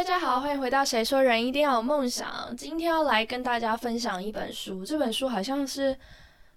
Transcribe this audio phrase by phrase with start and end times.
[0.00, 2.48] 大家好，欢迎回到《谁说人一定要有梦想》。
[2.56, 5.94] 今天要来跟大家分享一本书，这本书好像是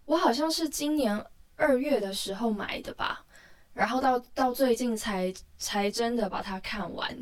[0.05, 1.21] 我好像是今年
[1.57, 3.21] 二月的时候买的吧，
[3.73, 7.13] 然后到到最近才才真的把它看完。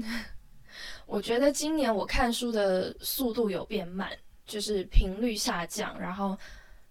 [1.08, 4.08] 我觉得今年我看书的速度有变慢，
[4.46, 6.38] 就是频率下降，然后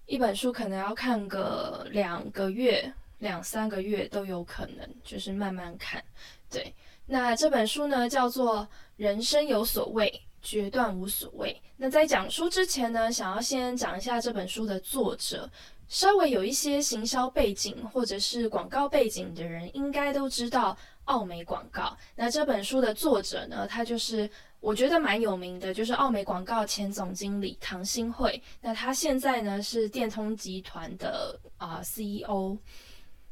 [0.06, 6.02] 一本书可能要看个两个月、两三个月都有可能，就是慢慢看。
[6.50, 6.74] 对，
[7.12, 8.58] 那这本书呢叫做
[8.96, 11.52] 《人生有所谓，决断无所谓》。
[11.76, 15.50] 那在讲书之前呢，想要先讲一下这本书的作者。
[15.88, 21.96] 稍微有一些行销背景或者是广告背景的人，应该都知道奥美广告。
[22.14, 28.40] 那这本书的作者呢，他就是我觉得蛮有名的，就是奥美广告前总经理唐新慧。
[28.60, 32.56] 那他现在呢是电通集团的啊 CEO。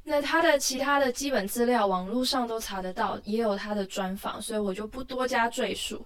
[0.08, 6.04] 那他的其他的基本资料网络上都查得到，也有他的专访，所以我就不多加赘述。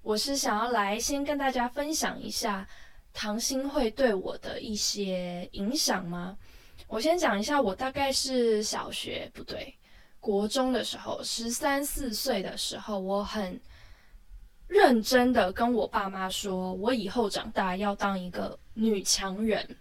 [0.00, 2.66] 我是想要来先跟大家分享一下。
[3.12, 6.36] 唐心会对我的一些影响吗？
[6.88, 9.72] 我先讲一下，我大概是小学不对，
[10.18, 13.60] 国中的时候，十三四岁的时候，我很
[14.66, 19.76] 认真的跟我爸妈说，我以后长大要当一个女强人。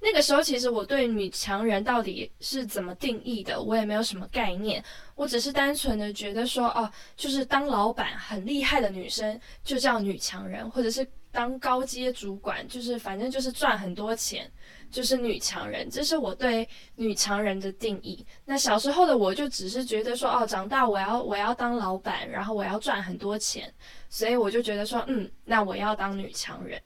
[0.00, 4.82] 那个时候，其实我对女强人到底是怎么定义的，我也没有什么概念。
[5.14, 14.50] 我只是单纯的觉得说，哦，就是当老板很厉害的女生就叫女强人，或者是当高阶主管，就是反正就是赚很多钱，
[14.90, 15.88] 就是女强人。
[15.88, 18.26] 这是我对女强人的定义。
[18.44, 23.72] 那小时候的我就只是觉得说，哦，长大我要我要当老板，然后我要赚很多钱，
[24.10, 26.80] 所以我就觉得说，嗯，那我要当女强人。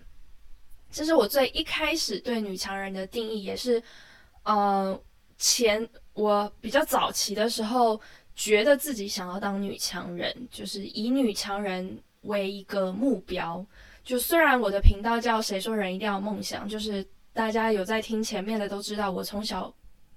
[0.90, 3.82] 这是我最一开始对女强人的定义，也是，
[4.42, 4.98] 呃，
[5.36, 8.00] 前我比较早期的时候，
[8.34, 13.64] 觉得自己想要当女强人，就是以女强人为一个目标。
[14.02, 19.72] 就虽然我的频道叫“谁说人一定要梦想”，就是大家有在听前面的都知道，我从小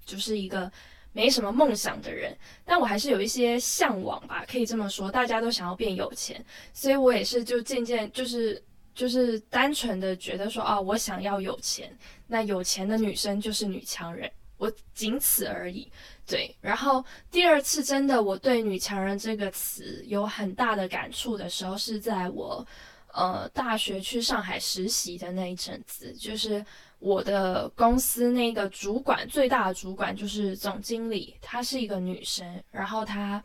[0.06, 0.72] 就是一个
[1.12, 5.10] 没什么梦想的人，但我还是有一些向往吧，可以这么说。
[5.10, 6.42] 大家都想要变有钱，
[6.72, 8.60] 所以我也是就渐渐就是。
[8.94, 11.90] 就是单纯的觉得说啊，我想要有钱，
[12.26, 15.90] 那有钱的女生就是女强人，我仅此而已。
[16.26, 22.66] 对，然后第二次真的我对女强人这个词有很大的感触的时候，是在我
[23.14, 26.64] 呃大学去上海实习的那一阵子，就是
[26.98, 33.42] 我的公司那个主管最大的主管就是总经理，她是一个女生，然后她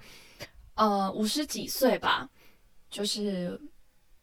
[0.75, 2.29] 呃五十几岁吧，
[2.89, 3.57] 就是。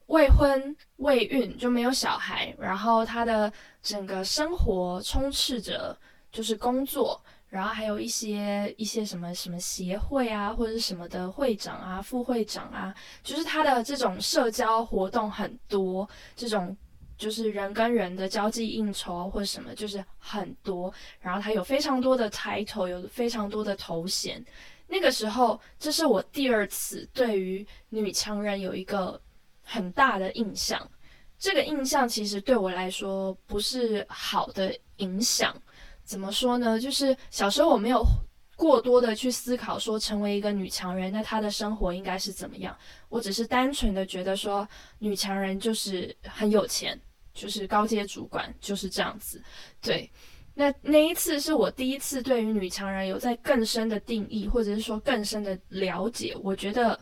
[0.07, 3.51] 未婚未孕就没有小孩，然后他的
[3.83, 5.97] 整个生活充斥着
[6.31, 16.77] 就是工作，然后还有一些一些什么什么协会啊，或者什么的会长啊、副会长啊，就是他的这种社交活动很多，这种
[17.17, 24.45] 就是人跟人的交际应酬或者什么就是很多，然后他有非常多的抬头，有非常多的头衔。
[24.87, 29.19] 那个时候，这是我第二次对于女强人有一个。
[29.65, 30.89] 很大的印象，
[31.39, 35.55] 这个印象其实对我来说不是好的影响。
[36.05, 36.79] 怎么说呢？
[36.79, 38.05] 就是小时候我没有
[38.57, 42.77] 过多的去思考说成为一个女强人，那她的生活应该是怎么样。
[43.09, 47.01] 我只是单纯的觉得说，女强人就是很有钱，
[47.33, 49.43] 就是高阶主管，就是这样子。
[49.81, 50.11] 对，
[50.53, 56.37] 那那一次是我第一次对于女强人有在更深的定义，或者是说更深的了解。
[56.43, 57.01] 我觉得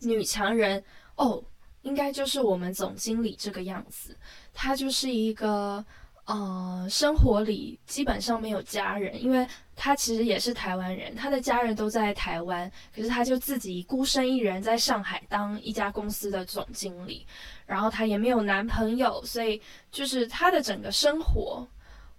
[0.00, 0.84] 女强人
[1.16, 1.42] 哦。
[1.82, 4.16] 应该就是我们总经理这个样子，
[4.54, 5.84] 他就是一个
[6.24, 17.26] 呃，生活里基本上没有家人，因为他其实也是台湾人，他的家人都在台湾，可是他就自己孤身一人在上海当一家公司的总经理，
[17.66, 19.60] 然后他也没有男朋友，所以
[19.90, 21.66] 就是他的整个生活。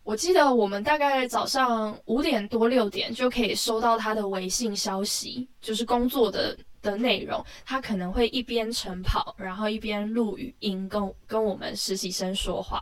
[0.04, 7.44] 我记得我们大概早上五点多六点就可以收到他的微信消息，就是工作的的内容。
[7.66, 12.80] 他可能会一边晨跑，然后一边录语音跟跟我们实习生说话，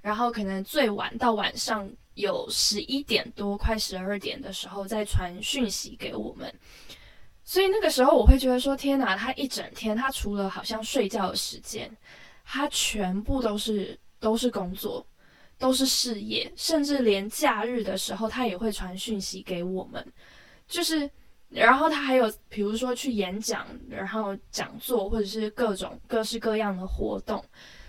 [0.00, 6.54] 然后可能最晚到晚上有十一点多快十二点的时候再传讯息给我们。
[7.42, 11.90] 所以那个时候我会觉得说：天哪，他一整天他除了好像睡觉的时间，
[12.44, 15.04] 他全部都是都是工作。
[15.60, 20.12] 都是事业，甚至连假日的时候，他也会传讯息给我们。
[20.68, 21.10] 就是，
[21.50, 27.44] 然后他还有，比如说去演讲，然后讲座，或者是各种各式各样的活动。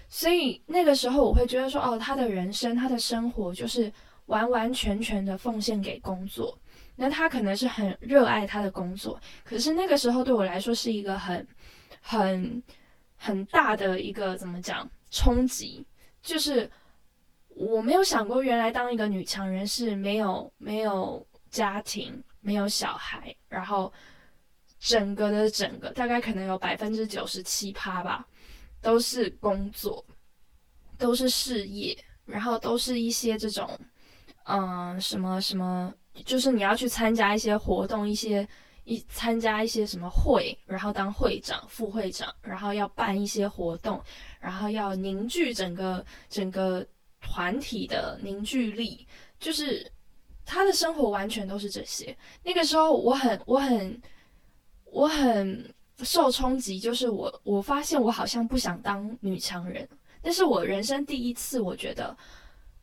[0.08, 3.92] 所以那个时候，我会觉得说，哦，他的人生，他的生活，就是
[4.26, 6.58] 完完全全的奉献给工作。
[6.96, 11.48] 那他可能是很热爱他的工作，可是那个时候对我来说是一个很、
[12.02, 12.62] 很、
[13.16, 15.86] 很大的一个怎么讲冲击，
[16.22, 16.70] 就是
[17.50, 23.92] 我没有想过，原来当一个女强人是没有没有家庭、没有小孩，然后
[24.80, 28.28] 整个的整个大概可能有百分之九十七趴吧，
[28.82, 30.06] 都是工作，
[30.98, 33.80] 都是事业，然后都是一些这种，
[34.46, 35.94] 嗯，什么什么，
[36.26, 38.48] 就是你要去参加一些活动，一些。
[38.86, 44.04] 一参加一些什么会，然后当会长、副会长，然后要办一些活动，
[44.40, 46.84] 然后要凝聚整个整个
[47.22, 49.08] 团体的凝聚力，
[49.40, 49.86] 就是
[50.50, 52.18] 他的生活完全都是这些。
[52.44, 54.02] 那个时候我很我很
[54.86, 59.88] 我很受冲击，就是我我发现我好像不想当女强人，
[60.24, 62.18] 但是我人生第一次我觉得，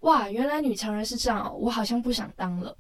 [0.01, 2.77] 哇，原来女强人是这样，我好像不想当了。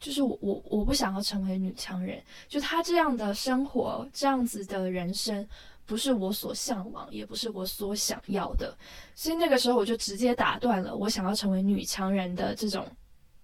[0.00, 5.46] 就是我我我不想要成为女强人，就她这样的生活，这样子的人生，
[5.84, 8.76] 不是我所向往，也不是我所想要的。
[9.14, 12.84] 所以那个时候我就直接打断了我想要成为女强人的这种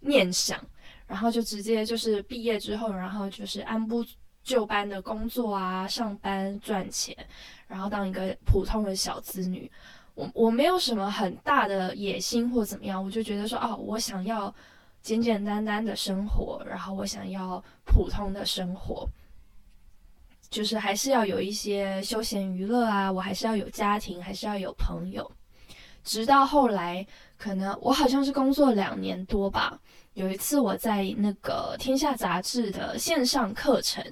[0.00, 0.58] 念想，
[1.08, 4.06] 然后就直接就是毕业之后，然后就是按部
[4.44, 7.16] 就班的工作啊，上班赚钱，
[7.66, 9.69] 然后当一个普通的小子女。
[10.14, 14.55] 我我没有什么很大的野心或怎么样，我就觉得说，哦，我想要。
[15.00, 19.08] 简简单单的生活，然后我想要普通的生活，
[20.50, 25.31] 就是还是要有一些休闲娱乐啊，我还是要有家庭，还是要有朋友。
[26.02, 27.06] 直到后来，
[27.38, 29.81] 可能我好像是工作两年多吧，
[30.18, 34.04] 有一次我在那个《天下》杂志的线上课程，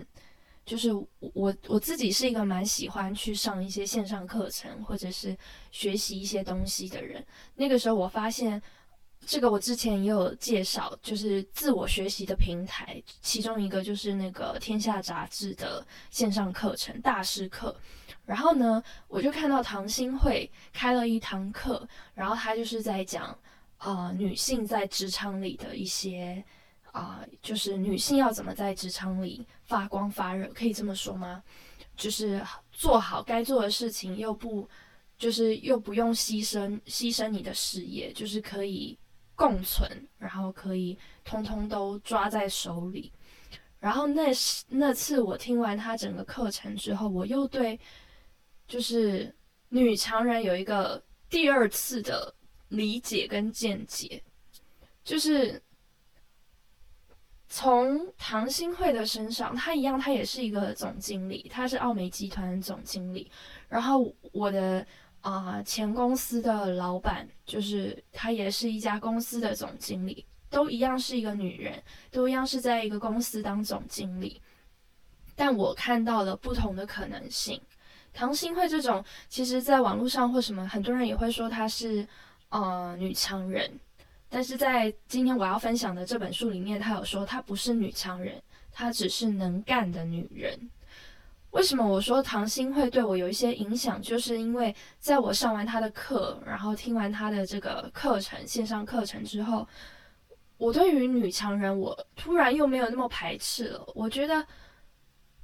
[0.65, 5.37] 就是我我自己是一个蛮喜欢去上一些线上课程或者是
[5.73, 7.27] 学习一些东西的人。
[7.57, 8.63] 那个时候我发现。
[9.29, 17.75] 这个我之前也有介绍，就是自我学习的平台，其中一个就是那个天下杂志的线上课程大师课。
[18.25, 23.37] 然后呢，我就看到唐新会开了一堂课，然后他就是在讲
[23.79, 26.45] 啊女性在职场里的一些
[26.93, 31.43] 啊，就是女性要怎么在职场里发光发热，可以这么说吗？
[31.97, 34.69] 就是做好该做的事情，又不
[35.17, 38.99] 就是又不用牺牲牺牲你的事业，就是可以。
[39.39, 39.87] 共存，
[40.17, 43.13] 然后可以通通都抓在手里。
[43.79, 44.33] 然后那
[44.71, 47.79] 那次我听完他整个课程之后，我又对
[48.67, 49.37] 就是
[49.69, 52.35] 女强人有一个第二次的
[52.69, 54.23] 理解跟见解，
[55.05, 55.63] 就是
[57.49, 63.31] 从唐新慧的身上，她一样，她也是一个总经理，她是奥美集团总经理。
[63.69, 64.87] 然后我的。
[65.23, 71.83] 啊，前公司的老板就是她，也是一家公司的总经理，都一样是一个女人，
[72.13, 74.41] 都一样是在一个公司当总经理。
[75.35, 77.61] 但我看到了不同的可能性。
[78.13, 82.07] 唐新慧这种，其实在网络上或什么，很多人也会说她是
[82.49, 83.71] 呃女强人，
[84.29, 90.59] 但是在今天我要分享的这本书里面，她有说她不是女强人，她只是能干的女人。
[91.53, 94.01] 为什么我说唐心会对我有一些影响？
[94.03, 99.67] 就是因为在我上完他的课，然后听完他的这个课程线上课程之后，
[100.59, 103.83] 我对于女强人，我突然又没有那么排斥了。
[103.95, 104.47] 我觉得，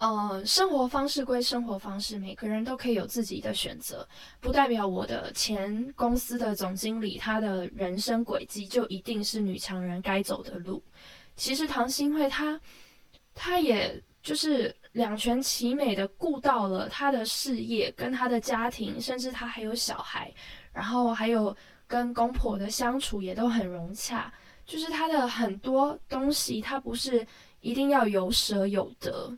[0.03, 4.07] 呃，生活方式归生活方式，每个人都可以有自己的选择，
[4.41, 10.83] 不代表我的前公司的总经理他的人生轨迹就一定是女强人该走的路。
[11.37, 12.61] 其实唐心会他，
[13.33, 14.75] 他也就是。
[14.93, 20.31] 两全其美的顾到了她的事业跟她的家庭，甚至她还有小孩，
[20.71, 21.57] 然后还有
[21.87, 24.31] 跟公婆的相处也都很融洽。
[24.67, 27.27] 就是她的很多东西，她不是
[27.63, 29.35] 一定要有舍有得，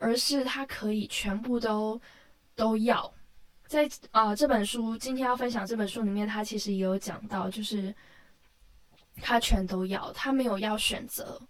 [0.00, 2.00] 而是他可以全部都
[2.54, 3.12] 都要。
[3.66, 7.94] 在啊这本书今天要分享这本书里面，他其实也有讲到，就是
[9.20, 11.40] 他全都要，他没有要选择。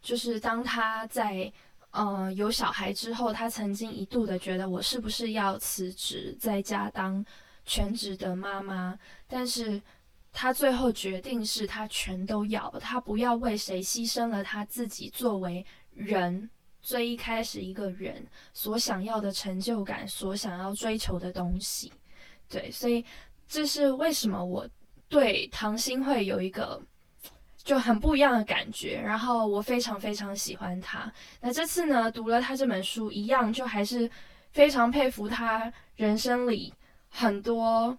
[0.00, 1.52] 就是当他在。
[1.92, 7.24] 嗯，有小孩之后，他曾经一度的觉得我是不是要辞职在家当
[7.64, 8.96] 全职的妈妈？
[9.26, 9.80] 但是
[10.30, 15.64] 他最后决定是他全都要，他不要为谁牺牲了他自己作为
[15.94, 16.48] 人
[16.80, 21.92] 最一开始一个人所想要的成就感，所想要追求的东西。
[22.48, 23.04] 对，所以
[23.46, 24.68] 这是为什么我
[25.08, 26.82] 对唐心会有一个。
[27.64, 31.12] 就很不一样的感觉，然后我非常非常喜欢他。
[31.38, 34.10] 那这次呢，读了他这本书，一样就还是
[34.52, 36.72] 非常佩服他人生里
[37.10, 37.94] 很多，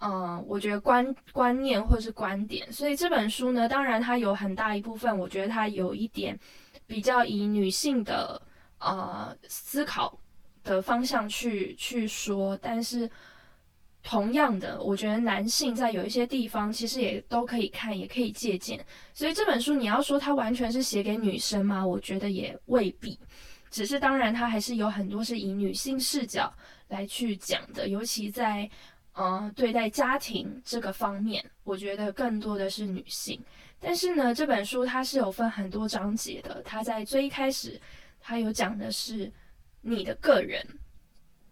[0.00, 2.70] 嗯，我觉得观观念或是观点。
[2.70, 6.38] 所以这本书呢，当然它有很大一部分，我觉得它有一点
[6.86, 8.40] 比较以女性的
[8.78, 10.18] 呃思考
[10.62, 13.10] 的方向去去说，但是
[14.02, 18.84] 同样的，我觉得男性在有一些地方其实也都可以看，也可以借鉴。
[19.12, 21.84] 所以这本书你要说它完全是写给女生吗？
[21.84, 23.18] 我觉得也未必。
[23.68, 26.52] 只是当然，它还是有很多是以女性视角
[26.88, 28.70] 来去讲的，尤其在
[29.16, 33.42] 呃对待家庭这个方面，我觉得更多的是女性。
[33.80, 36.62] 但是呢，这本书它是有分很多章节的。
[36.62, 37.80] 它在最一开始，
[38.20, 39.30] 它有讲的是
[39.80, 40.64] 你的个人，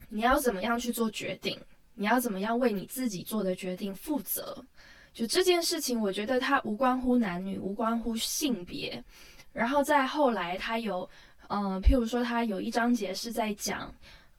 [0.08, 1.58] 你要怎么样去做决定。
[1.96, 4.64] 你要怎么样为你自己做的决定负责？
[5.12, 9.00] 就这件事情，我觉得它无关乎男女，无关乎性别。
[9.52, 11.08] 然后再后来，它有，
[11.46, 13.94] 呃，譬如说，它有一章节是在讲，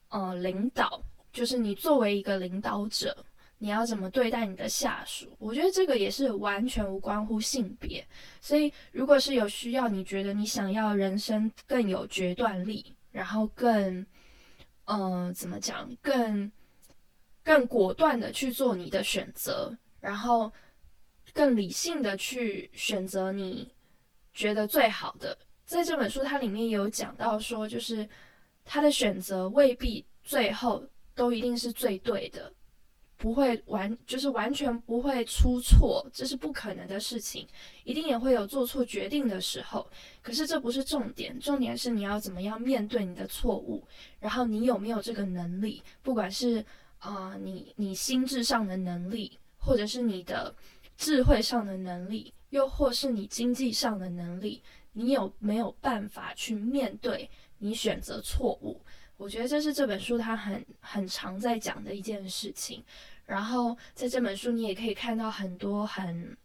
[0.10, 1.02] 呃，领导，
[1.36, 3.16] 就是你作为一个领导者，
[3.58, 5.28] 你要怎么对待你的下属？
[5.38, 8.04] 我觉得这个也是完全无关乎性别。
[8.40, 14.06] 所以，如果是有需要，你觉得你想要人生更有决断力，然后更，
[14.86, 16.52] 呃，怎么讲，更。
[17.44, 20.52] 更果断的去做你的选择，然后
[21.32, 23.72] 更理性的去选择你
[24.34, 25.38] 觉得最好的。
[25.64, 28.10] 在这本书，它里面有讲到说，就是
[28.64, 30.84] 他的选择未必最后
[31.16, 32.52] 都一定是最对的，
[33.18, 37.48] 不会完就是完全不会出错，这是不可能的事情，
[37.84, 39.90] 一定也会有做错决定的时候。
[40.22, 43.84] 可是这不是重点，重点是你要怎么样面对你的错误，
[44.20, 46.64] 然后你有没有这个能力，不管是。
[47.00, 50.56] 啊，你你心智上的能力，或者是你的
[50.98, 57.30] 智慧上的能力，又或是你经济上的能力，你有没有办法去面对
[57.60, 58.82] 你选择错误？
[59.18, 62.84] 我觉得这是这本书它很很常在讲的一件事情。
[63.26, 66.38] 然后在这本书，你也可以看到很多很，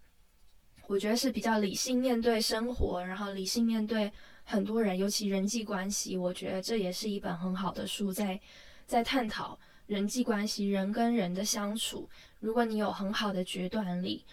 [0.86, 4.10] 我觉得是比较理性面对生活，然后理性面对
[4.44, 6.16] 很多人，尤其人际关系。
[6.16, 8.40] 我觉得这也是一本很好的书，在
[8.86, 9.58] 在探讨。
[9.86, 12.08] 人际关系，人跟人的相处，
[12.38, 14.24] 如果你有很好的决断力，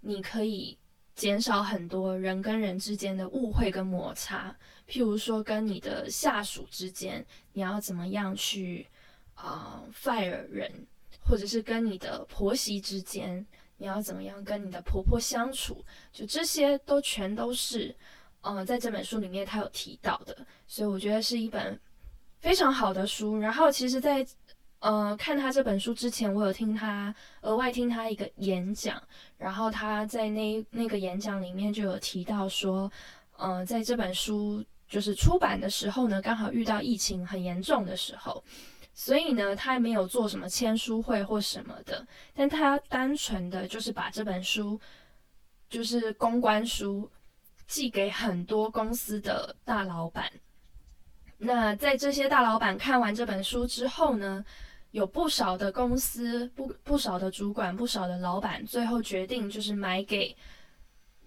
[0.00, 0.76] 你可以
[1.18, 4.56] 减少很多人跟人之间的误会跟摩擦。
[4.88, 8.86] 譬如说，跟你的下属之间，你要怎么样去
[9.34, 10.86] 啊 fire 人，
[11.20, 13.44] 或者是跟你的婆媳之间，
[13.78, 17.92] 你要怎么样跟你的婆婆相处，就这些都全都是，
[18.42, 21.78] 嗯，在这本书里面他有提到的，所以我觉得是一本
[22.38, 23.36] 非常好的书。
[23.40, 24.24] 然后，其实，在
[24.80, 29.02] 呃，看他这本书之前，我有听他额外听他一个演讲，
[29.36, 32.88] 然后他在那那个演讲里面就有提到说，
[33.36, 38.44] 呃，在这本书就是出版的时候呢，刚好遇到疫情很严重的时候，
[38.94, 44.80] 所以呢，他没有做什么签书会或什么的，但他单纯的就是把这本书
[45.68, 47.10] 就是公关书
[47.66, 50.30] 寄给很多公司的大老板。
[51.36, 54.44] 那在这些大老板看完这本书之后呢？
[54.90, 60.34] 有不少的公司，不不少的主管，不少的老板，最后决定就是买给，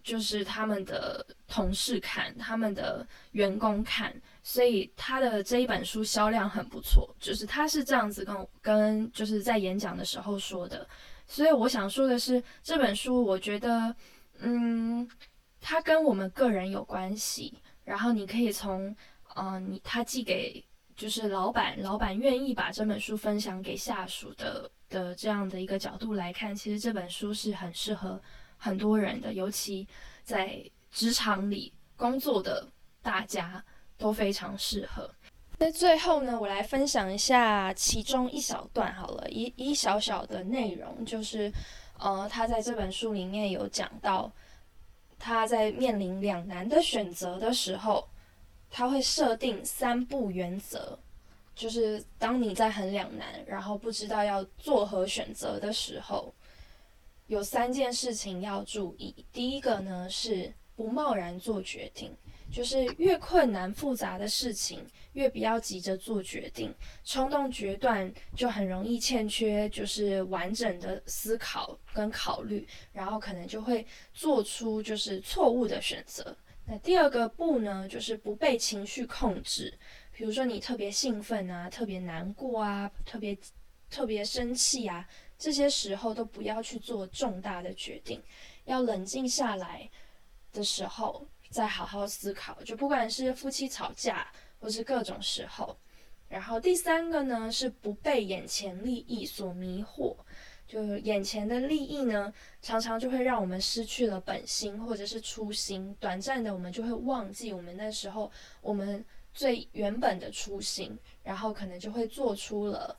[0.03, 10.87] 就是他们的同事看，他们的员工看，所以他的这一本书销量很不错，就是他是这样子跟跟就是在演讲的时候说的，
[11.27, 13.95] 所以我想说的是，这本书我觉得，
[14.39, 15.07] 嗯，
[15.59, 17.53] 它跟我们个人有关系，
[17.83, 18.95] 然后你可以从，
[19.35, 20.65] 嗯，你他寄给。
[21.01, 28.21] 就是老板，老板愿意把这本书分享给下属的的这样的一个角度来看，其实这本书是很适合
[28.55, 29.87] 很多人的，尤其
[30.23, 32.67] 在职场里工作的
[33.01, 33.65] 大家
[33.97, 35.09] 都非常适合。
[35.57, 41.51] 那最后呢，我来分享一下其中一小段好了，一一小小的内容，就是
[41.97, 44.31] 呃，他在这本书里面有讲到，
[45.17, 48.07] 他在面临两难的选择的时候。
[48.71, 50.97] 他会设定三步原则，
[51.53, 56.33] 就是当你在很两难，然后不知道要做何选择的时候，
[57.27, 59.25] 有三件事情要注意。
[59.33, 62.15] 第一个呢是不贸然做决定，
[62.49, 66.73] 就是越困难复杂的事情，越不要急着做决定，
[67.03, 76.35] 冲动决断就很容易欠缺就是完整的思考跟考虑，然后可能就会做出就是错误的选择。
[76.71, 79.77] 那第二个不呢，就是不被情绪控制。
[80.13, 83.37] 比如说你特别兴奋啊，特别难过啊，特别
[83.89, 85.05] 特别生气啊，
[85.37, 88.23] 这些时候都不要去做重大的决定，
[88.63, 89.89] 要冷静下来
[90.53, 92.63] 的时候再好好思考。
[92.63, 95.77] 就不管是夫妻吵架，或是各种时候。
[96.29, 100.15] 然后第三个呢，是不被眼前利益所迷惑。
[100.71, 112.97] 就眼前的利益呢，常常就会让我们失去了本心或者是初心，短暂的我们就会忘记我们那时候我们最原本的初心，然后可能就会做出了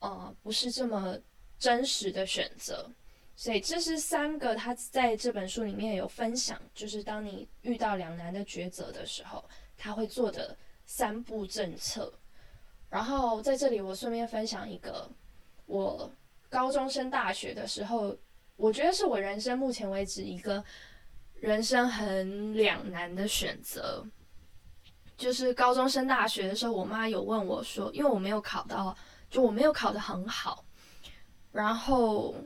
[0.00, 1.16] 呃不是这么
[1.58, 2.90] 真实的选择。
[3.34, 9.42] 所以这是三个他在这本书里面有分享，就是当你遇到两难的抉择的时候，
[9.78, 10.54] 他会做的
[10.84, 12.12] 三步政策。
[12.90, 15.10] 然后在这里我顺便分享一个，
[15.64, 16.12] 我
[16.54, 18.16] 高中升大学的时候，
[18.54, 20.64] 我觉得是我人生目前为止一个
[21.34, 24.06] 人生很两难的选择。
[25.16, 28.96] 就是高中升大学的时候，我妈有问我说，因为我没有考到，
[29.28, 30.64] 就我没有考得很好，
[31.50, 32.36] 然后。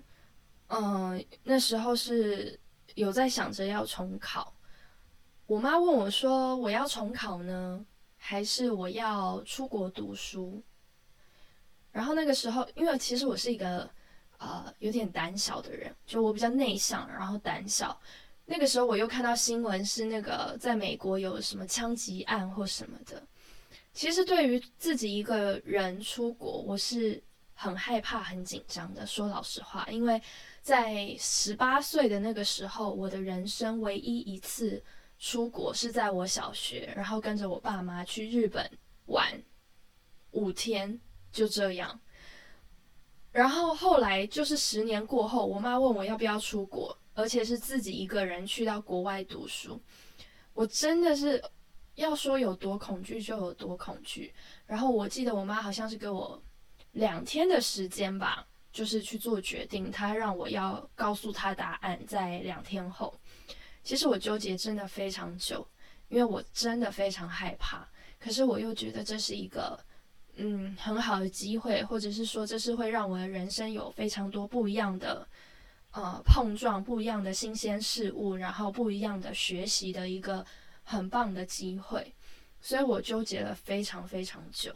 [0.70, 2.60] 嗯，那时候是
[2.94, 4.52] 有在想着要重考。
[5.46, 7.82] 我妈问我说：“我要重考呢，
[8.18, 10.62] 还是我要出国读书？”
[11.90, 13.90] 然后那个时候，因为其实我是一个
[14.38, 18.00] 呃有点胆小的人，就我比较内向，然后胆小。
[18.46, 23.22] 那个时候我又看到新闻是那个在美国有什么枪击案或什么的。
[23.92, 27.22] 其实对于自己一个人出国，我是
[27.54, 29.06] 很害怕、很紧张的。
[29.06, 30.20] 说老实话，因为。
[30.60, 34.82] 在十八岁的那个时候，我的人生唯一一次
[35.18, 38.70] 出国是在我小学，然后跟着我爸妈去日本
[39.06, 39.42] 玩
[40.32, 41.00] 五天，
[41.32, 41.98] 就这样。
[43.32, 49.80] 然后后来就是十年过后，我妈问我要不要出国，而且是自己一个人去到国外读书。
[50.54, 51.42] 我真的是
[51.94, 54.32] 要说有多恐惧就有多恐惧。
[54.66, 56.42] 然后我记得我妈好像是给我
[56.92, 58.46] 两天的时间吧。
[58.70, 63.18] 就是去做决定，她让我要告诉她答案在两天后。
[63.82, 65.66] 其实我纠结真的非常久，
[66.08, 67.88] 因为我真的非常害怕。
[68.20, 69.76] 可是我又觉得这是一个
[70.38, 75.28] 嗯很好的机会，或者是说这是会让我的人生有非常多不一样的
[75.92, 80.44] 呃碰撞，不一样的新鲜事物，然后不一样的学习的一个
[80.82, 82.14] 很棒的机会。
[82.60, 84.74] 所以我纠结了非常非常久。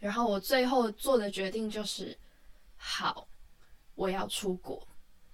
[0.00, 2.16] 然后我最后做的决定就是。
[2.86, 3.26] 好，
[3.94, 4.86] 我要出国，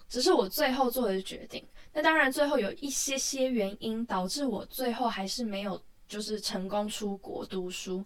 [0.09, 1.67] 只是我最后做的决定。
[1.93, 8.05] 那当然，最后有一些些原因导致我最后还是没有就是成功出国读书。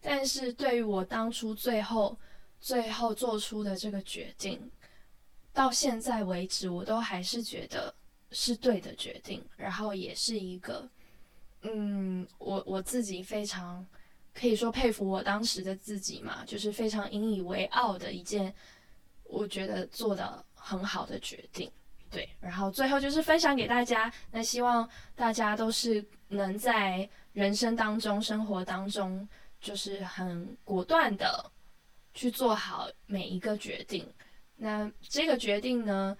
[0.00, 2.16] 但是对于我当初最后
[2.60, 4.70] 最后做出的这个决定，
[5.52, 7.94] 到现在为止，我都还是觉得
[8.30, 9.44] 是对的决定。
[9.56, 10.88] 然后也是一个，
[11.62, 13.84] 嗯，我我自己非常
[14.32, 18.54] 可以说佩服我当时的自己嘛，就是非常引以为傲的一件。
[19.30, 21.70] 我觉得做的很好的决定，
[22.10, 22.26] 对。
[22.40, 29.28] 然后最后就是分享给大家，那希望大家都是能在人生当中、生活当中，
[29.60, 31.50] 就是很果断的
[32.14, 34.06] 去做好每一个决定。
[34.56, 36.16] 那这个决定呢，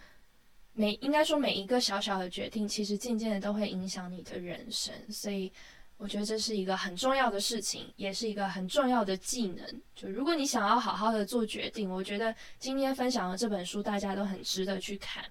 [0.72, 5.52] 每应该说每一个小小的决定，其实渐渐的都会影响你的人生，所以。
[6.00, 9.82] 我觉得这是一个很重要的事情，也是一个很重要的技能。
[9.96, 15.24] 就如果你想要好好的做决定，我觉得今天分享的这本书大家都很值得去看。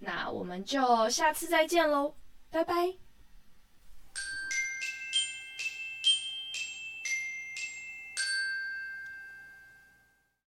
[0.00, 2.12] 那我们就下次再见喽，
[2.50, 3.07] 拜拜。